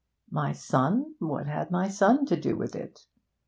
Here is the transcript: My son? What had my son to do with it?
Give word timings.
My 0.31 0.51
son? 0.51 1.13
What 1.19 1.45
had 1.45 1.69
my 1.69 1.87
son 1.87 2.25
to 2.25 2.35
do 2.35 2.55
with 2.55 2.75
it? 2.75 3.05